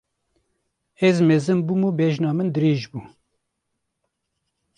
[1.07, 2.99] Ez mezin bûm û bejna min dirêj bû.